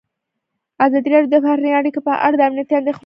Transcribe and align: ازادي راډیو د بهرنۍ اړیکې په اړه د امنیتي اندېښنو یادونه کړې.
ازادي 0.85 1.09
راډیو 1.13 1.31
د 1.33 1.37
بهرنۍ 1.43 1.71
اړیکې 1.79 2.01
په 2.07 2.13
اړه 2.25 2.35
د 2.37 2.41
امنیتي 2.47 2.73
اندېښنو 2.75 2.79
یادونه 2.85 2.97
کړې. 2.97 2.99